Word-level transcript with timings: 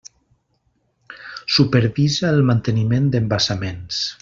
Supervisa 1.57 2.33
el 2.37 2.41
manteniment 2.51 3.13
d'embassaments. 3.17 4.03